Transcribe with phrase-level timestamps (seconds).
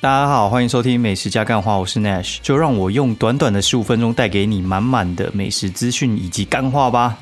[0.00, 7.18] 大家好，欢迎收听美食加干话，我是 Nash，就让我用短短的十五分钟带给你满满的美食资讯以及干话吧。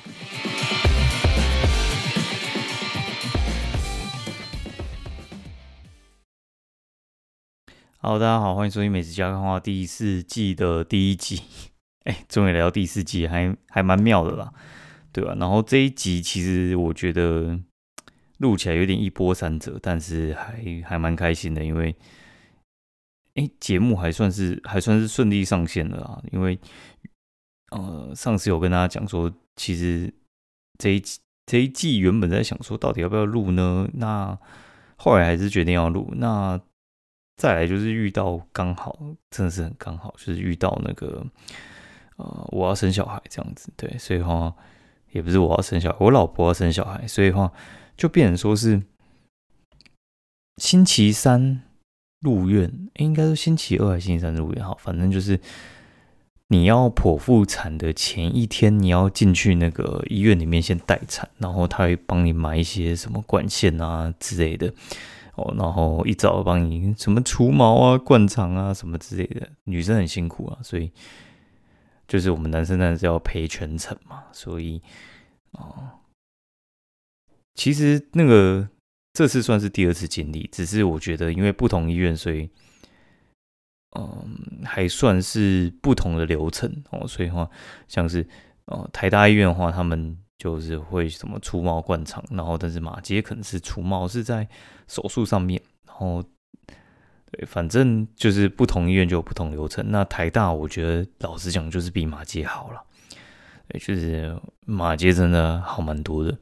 [7.96, 11.40] 好，大家好，欢迎收听美食加干话第四季的第一集。
[12.04, 14.50] 哎，终于来到第四季，还还蛮妙的啦，
[15.12, 15.34] 对吧？
[15.40, 17.58] 然后这一集其实我觉得
[18.36, 21.96] 录起来有点一波三折，但是还还蛮开心的，因为。
[23.36, 26.22] 哎，节目还算是还算是顺利上线了啊！
[26.32, 26.58] 因为
[27.70, 30.12] 呃，上次有跟大家讲说，其实
[30.78, 31.02] 这一
[31.44, 33.86] 这一季原本在想说，到底要不要录呢？
[33.92, 34.38] 那
[34.96, 36.10] 后来还是决定要录。
[36.16, 36.58] 那
[37.36, 38.98] 再来就是遇到刚好，
[39.30, 41.26] 真的是很刚好，就是遇到那个
[42.16, 44.54] 呃，我要生小孩这样子，对，所以话
[45.10, 47.52] 也不是我要生小孩，我老婆要生小孩，所以话
[47.98, 48.82] 就变成说是
[50.56, 51.62] 星期三。
[52.20, 54.64] 入院应该是星期二还是星期三入院？
[54.64, 55.38] 好，反正就是
[56.48, 64.72] 你要剖腹产的前一天，你要进去那个医院里面先待产，然后他会帮你买一些什么管线啊之类的
[65.34, 69.50] 哦，然后一早帮你什么除毛啊、灌肠啊什么之类的。
[69.64, 70.90] 女生很辛苦啊，所以
[72.08, 74.80] 就是我们男生当然是要陪全程嘛，所以
[75.52, 76.00] 哦，
[77.54, 78.68] 其实那个。
[79.16, 82.50] 这次算是第二次经历，只是我觉得因为不同医院，所以
[83.98, 87.08] 嗯，还算是不同的流程哦。
[87.08, 87.48] 所以话
[87.88, 88.28] 像是
[88.66, 94.46] 呃台大医院的话，他们就是会什么除毛灌肠，然后但是马街可能是除毛是在
[94.86, 96.22] 手术上面，然后
[97.32, 99.82] 对，反正就是不同医院就有不同流程。
[99.88, 102.82] 那台大我觉得老实讲就是比马街好了，
[103.68, 106.36] 对，就是马街真的好蛮多的。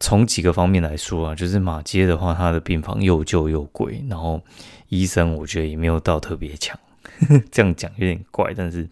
[0.00, 4.40] 从几个方面来说啊，就是马街的话，它的病房又旧又贵，然后
[4.88, 6.78] 医生我觉得也没有到特别强。
[7.50, 8.88] 这样讲有点怪，但是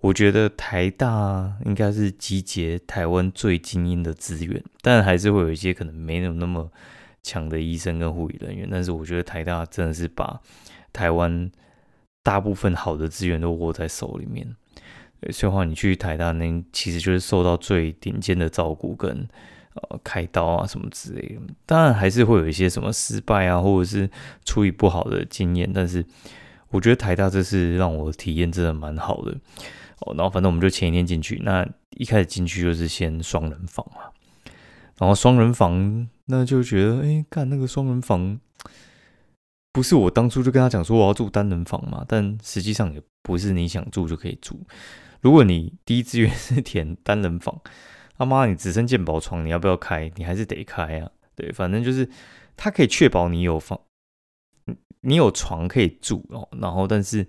[0.00, 6.70] 我觉得台大应该是集结台湾最精英的资源，但还是会有一些可能没有那么
[7.22, 8.66] 强的医生跟护理人员。
[8.70, 10.40] 但是我觉得台大真的是把
[10.90, 11.50] 台湾
[12.22, 14.56] 大部分好的资源都握在手里面。
[15.30, 19.28] 所以话，你去台大那其实就是受到最顶尖的照顾跟。
[19.74, 24.10] 呃，开刀啊什么之类的，当然还是会有一些什么失败啊，或者是
[24.44, 25.70] 处理不好的经验。
[25.72, 26.04] 但是
[26.68, 29.32] 我觉得台大这次让我体验真的蛮好的
[30.00, 30.14] 哦。
[30.14, 34.02] 然后反正我们就前一天进去，那一开始进去就是先双人房嘛。
[34.98, 38.38] 然后双人房那就觉得，哎，干那个双人房
[39.72, 42.04] 不是我当初就跟他讲说我要住单人房嘛？
[42.06, 44.60] 但实际上也不是你想住就可以住。
[45.22, 47.58] 如果你第一志愿是填单人房。
[48.16, 50.10] 他妈，你只剩健保床，你要不要开？
[50.16, 51.10] 你还是得开啊。
[51.34, 52.08] 对，反正就是
[52.56, 53.80] 它可以确保你有房，
[55.00, 56.48] 你有床可以住哦。
[56.60, 57.26] 然后，但是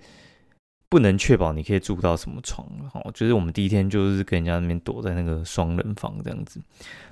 [0.90, 3.12] 不能确保你可以住到什么床哦。
[3.14, 6.62] 就是我们第一天就是跟人家那边躲在那个双人房这样子。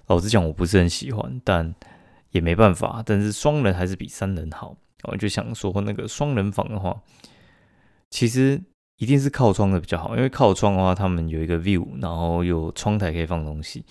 [0.08, 1.74] 老实讲，我不是很喜欢，但
[2.32, 3.02] 也没办法。
[3.06, 4.76] 但是双人还是比三人好。
[5.04, 7.02] 我就想说，那个双人房的话，
[8.10, 8.62] 其实。
[9.02, 13.84] 一定是靠窗的比较好，因为靠窗的话，他们有一个 view，然后有窗台可以放东西。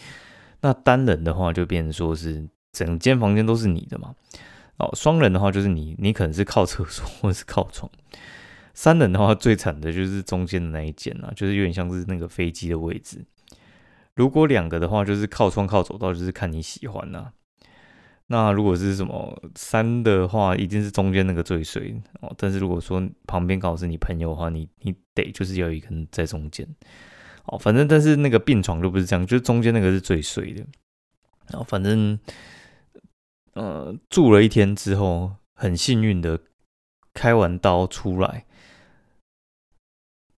[0.61, 4.15] 那单人的话，就变成说是整间房间都是你的嘛。
[4.77, 7.91] 哦，双人的话，就是你你可能是靠厕所 或者是靠窗。
[8.73, 13.25] 三人的话，最惨的就是中间的那一间啊，就是有点像是那个飞机的位置。
[14.15, 17.33] 如果两个的话，就是靠窗靠走道，就是看你喜欢呐。
[18.33, 22.33] 那如果是什么三的话，一定是中间那个最水哦。
[22.39, 26.65] 但是如果说旁边刚好是你朋友的话，你你得就是有一个人在中间
[27.47, 27.59] 哦。
[27.59, 30.65] 反正但是那个病床就不是这样，就是中间那个是最衰的。
[31.49, 32.17] 然后反正
[33.55, 36.39] 呃住了一天之后，很幸运的
[37.13, 38.47] 开完刀出来，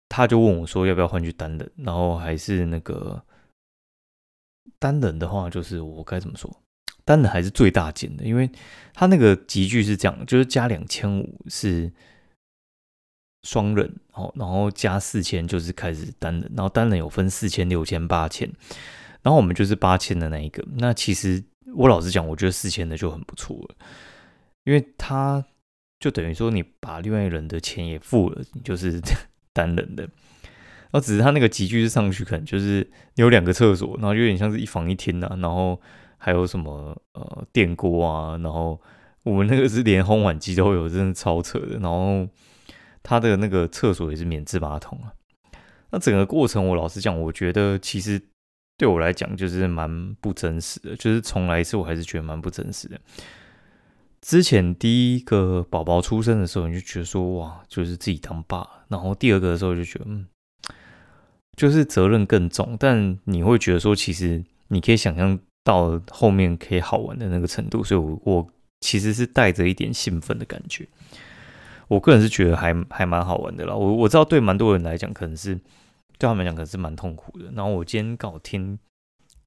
[0.09, 3.25] 他就问我说要不要换去单人，然后还是那个
[4.79, 6.63] 单人的话，就是我该怎么说？
[7.05, 8.49] 单人还是最大件的，因为
[8.95, 11.91] 它那个集聚是这样，就是加两千五是
[13.43, 18.49] 双人，哦，然后加四千就是开始单人，然后单人有分四千、六千、八千，
[19.23, 20.63] 然后我们就是八千的那一个。
[20.77, 21.43] 那其实
[21.75, 23.75] 我老实讲，我觉得四千的就很不错了，
[24.65, 25.45] 因为它
[25.99, 29.01] 就等于说你把另外一人的钱也付了，你就是
[29.53, 30.11] 单人的，然
[30.93, 35.81] 后只是它那个集聚是上去，可能就是有两个厕所，然后有点像是一房一厅啊，然后。
[36.23, 38.79] 还有什么呃电锅啊，然后
[39.25, 41.79] 我们那个是连烘碗机都有，真的超扯的。
[41.79, 42.29] 然后
[43.03, 45.11] 他的那个厕所也是免治马桶啊。
[45.91, 48.21] 那整个过程，我老实讲，我觉得其实
[48.77, 53.01] 对我来讲就是蛮不真实的，就是重来一次，我还是觉得蛮不真实的。
[54.21, 60.27] 之前第一个宝宝出生的时候，你就觉得说哇，就是自己当爸；然后第二个的时候就觉得嗯，
[61.57, 62.77] 就是责任更重。
[62.79, 68.47] 但你会觉得说，其实你可以想象到后面可以好玩的那个程度，所以，我我
[68.81, 70.87] 其实是带着一点兴奋的感觉。
[71.89, 73.75] 我个人是觉得还还蛮好玩的啦。
[73.75, 75.55] 我我知道对蛮多人来讲，可能是
[76.19, 77.51] 对他们讲可能是蛮痛苦的。
[77.55, 78.79] 然后我今天刚好听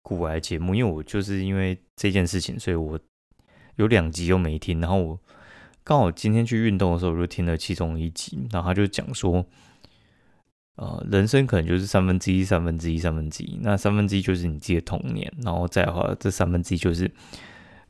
[0.02, 3.00] 古玩节目，因为我就是因为这件事情，所以我。
[3.78, 5.20] 有两集又没听，然后我
[5.84, 9.44] 刚好今天去运动的时候，我就听了其中一集，然后他就讲说，
[10.76, 17.12] 呃，人生可能就是三分之一、三分之一、三分之一，那三分之一就是你自己的童年，然后再的话，这三分之一就是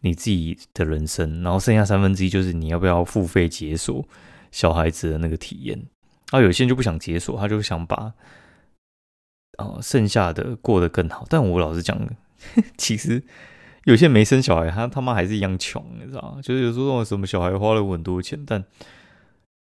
[0.02, 4.06] 你自己的人生，然后剩下三分之一就是你要不要付费解锁
[4.52, 5.78] 小孩子的那个体验。
[6.32, 8.14] 然后有些人就不想解锁，他就想把
[9.58, 11.26] 呃剩下的过得更好。
[11.30, 11.98] 但我老实讲，
[12.78, 13.24] 其实。
[13.86, 16.42] 有些没生小孩，他他妈还是一样穷，你知道吗？
[16.42, 18.64] 就是有时候什么小孩花了我很多钱，但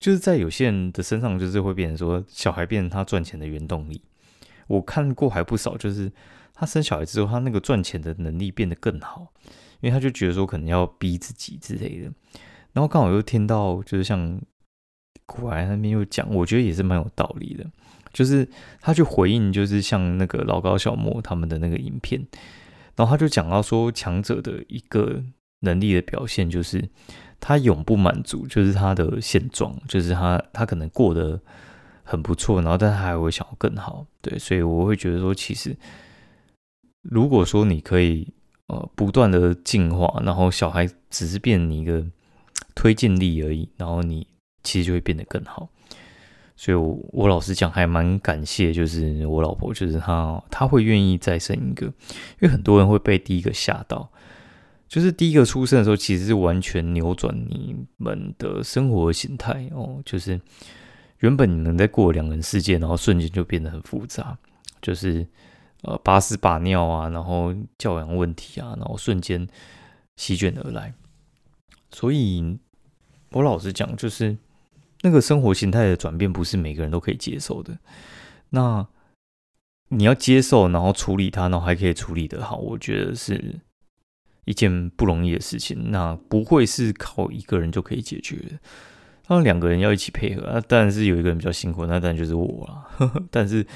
[0.00, 4.00] 就是在有些人的身上，就是会变成说小孩变成他赚钱的原动力。
[4.66, 6.10] 我看过还不少，就是
[6.54, 9.32] 他生小孩之后，他那个赚钱的能力变得更好，
[9.80, 12.10] 因为他就觉得说可能要逼自己之类的。
[12.72, 14.40] 然后刚好又听到，就是像
[15.26, 17.66] 古埃那边又讲，我觉得也是蛮有道理的，
[18.12, 18.48] 就是
[18.80, 22.24] 他去回应，就是像那个老高、小莫他们的那个影片。
[22.96, 25.22] 然后他就讲到说，强者的一个
[25.60, 26.88] 能力的表现就是
[27.40, 31.40] 他永不满足，就是他的现状，就是他他可能过得
[32.04, 34.06] 很不错，然后但他还会想要更好。
[34.20, 35.76] 对，所以我会觉得说，其实
[37.02, 38.28] 如果说你可以
[38.66, 42.04] 呃不断的进化，然后小孩只是变你一个
[42.74, 44.26] 推进力而已，然后你
[44.62, 45.68] 其实就会变得更好。
[46.56, 51.92] 所以，我我老实讲，还蛮感谢，就是我老婆，就是她，她会愿意再生一个，因
[52.42, 54.10] 为很多人会被第一个吓到，
[54.90, 60.38] 就是第一个出生的时候，其实是完全扭转你们的生活形态哦，就是
[61.20, 64.36] 原本你们在过两人世界，然后瞬间就变得很复杂，
[64.82, 65.24] 就是
[65.82, 69.46] 呃把屎把尿啊，然后教养问题啊，然后瞬间
[70.16, 70.92] 席卷而来，
[71.92, 72.58] 所以
[73.30, 74.36] 我老实讲，就是。
[75.02, 77.78] 那个生活形态的转变不是每个人都可以接受的，
[78.50, 78.86] 那
[79.88, 83.58] 你要接受，然后处理它，然后还可以处理得好，我觉得是
[84.44, 85.90] 一件不容易的事情。
[85.90, 88.58] 那不会是靠一个人就可以解决的，
[89.28, 90.60] 那两个人要一起配合啊。
[90.60, 93.24] 当然是有一个人比较辛苦，那当然就是我了。
[93.30, 93.66] 但是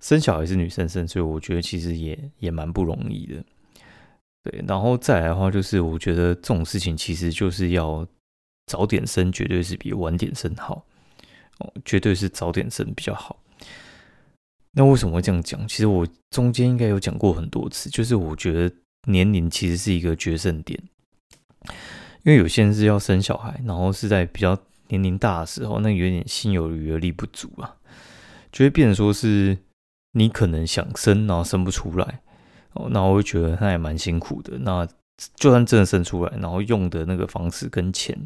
[0.00, 3.44] 生小孩是女生生，所以我觉得其实也也蛮不容易的。
[4.44, 8.06] 对，然后再来的话，就是我觉得这种事情其实就是要。
[8.68, 10.84] 早点生绝对是比晚点生好
[11.60, 13.38] 哦，绝对是早点生比较好。
[14.72, 15.68] 那为什么会这样讲？
[15.68, 18.68] 其实我中间应该有讲过很多次，就是我觉得
[19.06, 20.80] 年龄其实是一个决胜点，
[22.22, 24.56] 因为有些人是要生小孩，然后是在比较
[24.88, 27.76] 年龄大的时候，那有点心有余而力不足啊，
[28.52, 29.58] 就会变成说是
[30.12, 32.20] 你可能想生，然后生不出来
[32.74, 34.58] 哦，那我会觉得他也蛮辛苦的。
[34.58, 34.86] 那
[35.36, 38.16] 就算真的生出来，然后用的那个方式跟钱。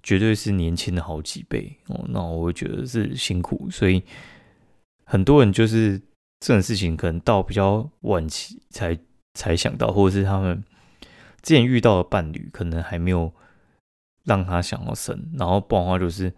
[0.00, 4.02] 绝对是年轻的好几倍哦，那我会觉得是辛苦，所以
[5.04, 6.00] 很多人就是
[6.38, 8.96] 这种事情可能到比较晚期才
[9.38, 10.62] 才想到，或者是他们
[11.42, 13.32] 之前遇到的伴侣可能还没有
[14.24, 16.32] 让他想要生，然后不然的话就是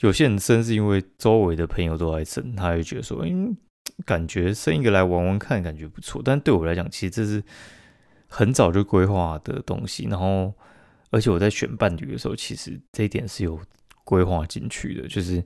[0.00, 3.56] 有些人生是因为周围的朋友都在生，他会觉得说，嗯，
[4.06, 7.42] 感觉生一个来玩玩看，感觉不错，但对我来讲，其实这是
[8.26, 10.54] 很早就规划的东西，然后。
[11.10, 13.58] 而且我在选伴侣的时候，其实这一点是有
[14.04, 15.42] 规划进去的，就是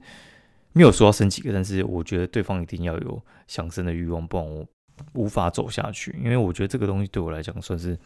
[0.72, 4.66] 没有说要生几个，但是我觉得对方一定要有想生的欲望，不然我
[5.14, 6.14] 无法走下去。
[6.22, 7.98] 因为我觉得这个东西对我来讲算是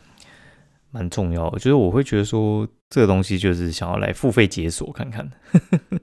[0.90, 5.30] 蛮重要的，就是我会觉得说这个东西就是想要来付费解锁看看，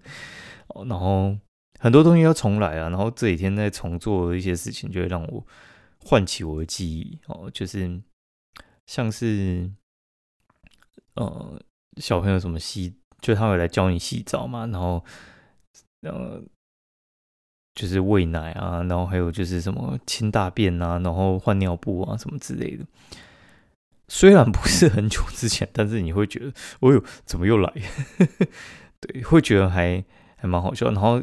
[0.87, 1.37] 然后
[1.79, 5.45] 很多东西要重来啊，然后这几天在重做一些事情，就会让我
[5.99, 8.01] 唤起我的记忆哦，就是
[8.87, 9.71] 像是。
[11.15, 11.61] 呃，
[11.97, 12.91] 小朋友什么洗？
[13.21, 15.05] 就他会来教你洗澡嘛，然后，
[16.01, 16.41] 呃，
[17.75, 22.85] 就是喂奶啊，然后还有就是什么清大便啊，然后换尿布啊，什么之类的。
[24.07, 27.73] 虽然不是很久之前，但是你会觉得，哦呦，怎么又来？
[29.01, 30.03] 对，会觉得还
[30.35, 30.87] 还蛮好笑。
[30.91, 31.21] 然后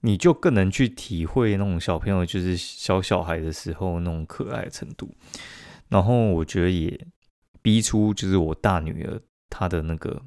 [0.00, 5.14] 你就更能去体会那种小朋友就是小小孩的时候那种可爱程度。
[5.88, 7.06] 然后我觉得也。
[7.62, 9.20] 逼出就是我大女儿
[9.50, 10.22] 她的那个，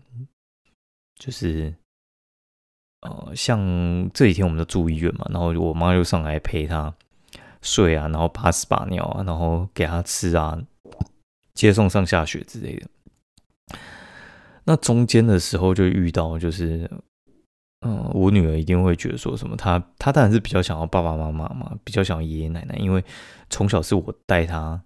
[1.18, 1.74] 就是
[3.02, 3.60] 呃，像
[4.14, 6.94] 这几天我们都住医院嘛，然后我妈就上来陪她
[7.62, 10.58] 睡啊，然后把屎把尿啊，然后给她吃啊，
[11.54, 12.88] 接送上下学之类的。
[14.66, 16.90] 那中间的时候就遇到，就是
[17.86, 23.04] 嗯，我女儿一定会觉得说什么，她她当然是比较想要爸爸妈妈嘛，比较想要爷爷奶奶，因为
[23.50, 24.82] 从小是我带她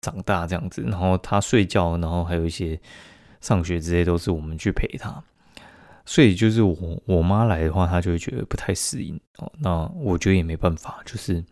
[0.00, 2.80] 长大这样子，然后她睡觉，然后还有一些
[3.40, 5.22] 上学之类都是我们去陪她。
[6.10, 9.52] 所以就是我我妈来的话，她就会觉得不太适应哦。
[9.60, 11.44] 那我觉得也没办法，就是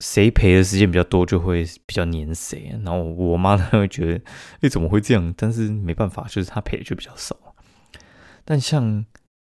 [0.00, 2.76] 谁陪的时间比较多，就会比较黏谁。
[2.84, 4.24] 然后我妈她会觉得，
[4.62, 5.32] 哎，怎么会这样？
[5.36, 7.36] 但是没办法，就是她陪的就比较少。
[8.44, 9.06] 但像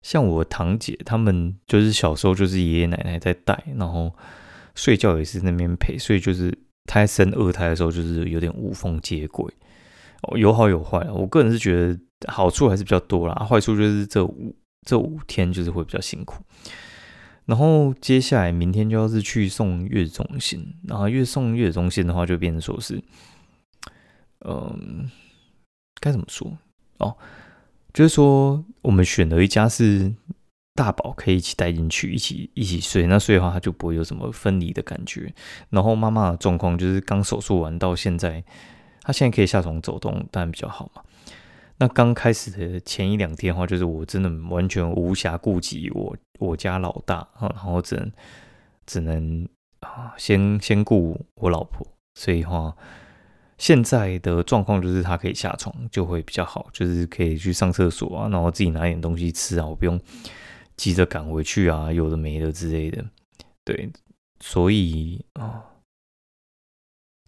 [0.03, 4.15] 像我堂姐他们，就是小时候就是爷爷奶奶在带，然后
[4.75, 6.55] 睡觉也是那边陪，所以就是
[6.85, 9.51] 胎生二胎的时候，就是有点无缝接轨。
[10.35, 10.99] 有好有坏。
[11.11, 11.99] 我个人是觉得。
[12.27, 16.43] 好处还是比较多啦，坏处就是这五这五天就是会比较辛苦。
[17.45, 23.01] 然后接下来明天就要是去送月子中心，然后月送月子中心的话，就变成说是，
[24.45, 25.09] 嗯，
[25.99, 26.55] 该怎么说
[26.99, 27.17] 哦？
[27.91, 30.13] 就是说我们选了一家是
[30.75, 35.33] 大宝可以一起带进去，一起一起睡，那睡的话他就不会有什么分离的感觉。
[35.71, 38.43] 然后妈妈的状况就是刚手术完到现在，
[39.01, 41.01] 他现在可以下床走动，当然比较好嘛。
[41.77, 48.11] 那刚开始的前一两天的话，就是我真的完全无暇顾及我我家老大啊，然后只能
[48.85, 52.75] 只能啊先先顾我老婆，所以话
[53.57, 59.99] 现在的状况就是他可以下床就会比较好，就是可以去上厕所啊，然后自己拿点东西吃啊，我不用
[60.77, 63.03] 急着赶回去啊，有的没的之类的，
[63.65, 63.91] 对，
[64.39, 65.65] 所以啊。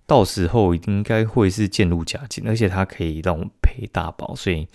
[0.05, 4.67] 到时候应该会是渐入佳境，而且它可以让我赔大保，所以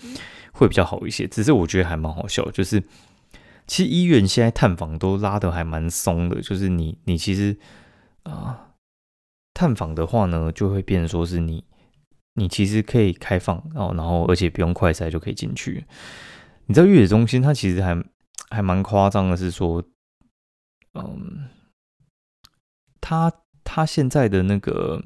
[0.52, 1.26] 会比较好一些。
[1.26, 2.82] 只是我觉得还蛮好笑，就是
[3.66, 7.54] 其实医院现在探访都拉的还蛮松的，就是你你其实
[8.22, 8.70] 啊
[9.52, 11.62] 探访的话呢，就会变成说是你
[12.34, 15.84] 你其实可以开放哦，然后而且不用快筛就可以进去。
[16.64, 18.02] 你知道月子中心它其实还
[18.48, 19.84] 还蛮夸张的，是说
[20.94, 21.50] 嗯，
[22.98, 23.30] 他
[23.62, 25.04] 他现在的那个。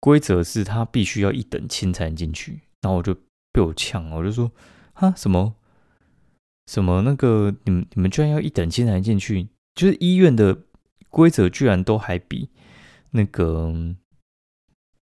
[0.00, 3.14] 规则是他必须要一等亲才能进去，然后我就
[3.52, 4.50] 被我呛，我就说
[4.94, 5.54] 啊什么？
[6.66, 7.02] 什么？
[7.02, 10.58] 那个你们你们居然要一等亲才能进去，就是医院的
[11.08, 12.50] 规则居然都还比
[13.12, 13.72] 那个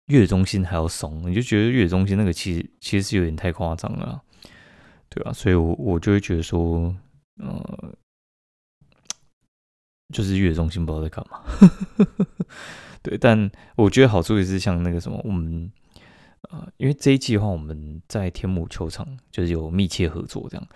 [0.07, 4.21] 月子中心还要松，你就觉得月子中心那个其实其实是有点太夸张了，
[5.09, 5.33] 对吧？
[5.33, 6.95] 所以我我就会觉得说，
[7.37, 7.95] 呃，
[10.13, 11.41] 就是月中心不知道在干嘛。
[13.03, 15.73] 对，但我觉得好处也是像那个什么，我们
[16.51, 20.69] 呃，因为这一季的话，我们在天母球场就是有密切合作这样，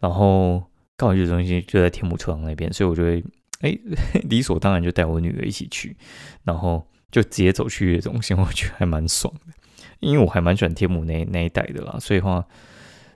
[0.00, 0.62] 然后
[0.96, 3.22] 刚好月中心就在天母球场那边，所以我就会
[3.60, 3.78] 哎
[4.30, 5.94] 理所当然就带我女儿一起去，
[6.44, 9.52] 然后就直接走去月中心， 我觉得还蛮爽的，
[10.00, 12.42] 因为我还蛮喜欢天母那那一带的啦，所以话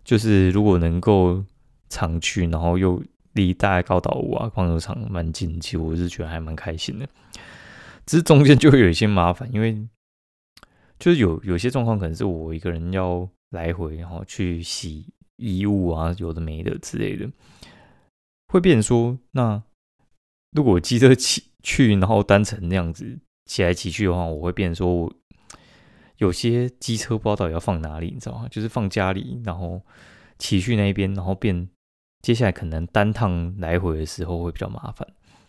[0.05, 1.43] 就是如果能够
[1.89, 7.09] 常去，然后又离大概高岛屋啊、棒球场蛮近，其实我是觉得还蛮开心的。
[8.05, 9.87] 只是中间就会有一些麻烦，因为
[10.99, 17.31] 就是有有些状况可能是我一个人要来回，然后去洗衣物啊，有的没的之类的，
[18.49, 19.63] 会变说，那
[20.51, 25.15] 如果机车骑去，然后单程那样子骑来骑去的话，我会变说我
[26.19, 28.49] 有些机车不知道到底要放哪里，你知道吗？
[28.49, 29.81] 就是放家里，然后
[30.39, 31.69] 骑去那边，然后变
[32.23, 35.07] 接下来可能单趟来回的时候会比较麻烦。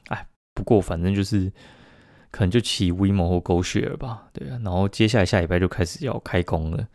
[0.09, 1.49] 哎，不过反正就是。
[2.35, 6.87] 可能就骑 WeMo 或狗血了吧，对啊，然后接下来下礼拜就开始要开工了，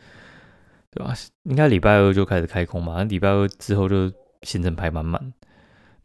[0.91, 1.15] 对吧？
[1.45, 5.33] 应该礼拜二就开始开工嘛，礼拜二之后就行程排满满，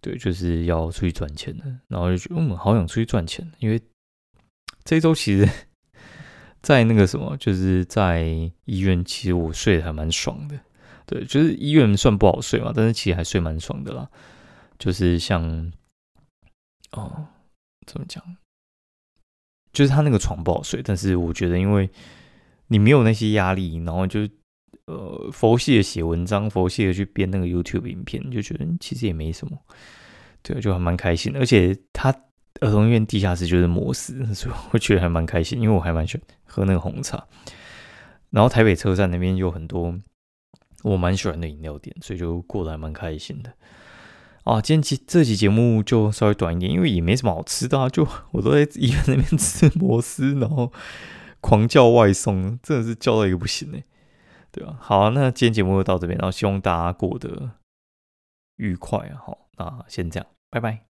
[0.02, 3.82] 对，就是要出去赚钱的，然后就觉得嗯，好想出去赚钱，因为
[4.84, 5.50] 这周其实，
[6.62, 8.22] 在那个什么，就是在
[8.66, 10.60] 医院，其实我睡得还蛮爽的，
[11.06, 14.10] 对，就是医院算不好睡嘛，但是其实还睡蛮爽的啦，
[14.80, 15.72] 就是像
[16.92, 17.26] 哦，
[17.86, 18.24] 怎么讲？
[19.72, 21.90] 就是他那个床不好睡，但是我觉得，因为
[22.68, 24.22] 你没有那些压力，然后就
[24.86, 29.58] 呃佛系的写文章，佛系的去编那个 YouTube 影片，就觉得其实也没什么，
[30.44, 31.40] 对，就还蛮开心的。
[31.40, 32.12] 而且他
[32.62, 37.28] 儿童医院地下室就是摩斯，所以我觉得还蛮开心，因为我还蛮喜欢喝那个红茶。
[38.30, 40.00] 然后台北车站那边有很多
[40.84, 43.52] 我蛮喜欢的饮料店，所以就过得还蛮开心的。
[44.44, 50.72] 啊，今天期这期节目就稍微短一点，因为也没什么好吃的，就 我都在医院那边吃摩斯，然后
[51.40, 53.84] 狂叫外送，真的是叫到一个不行哎，
[54.52, 54.78] 对吧？
[54.80, 57.52] 好，那今天节目就到这边，然后希望大家过得
[58.58, 60.93] 愉快，好，那先这样，拜拜。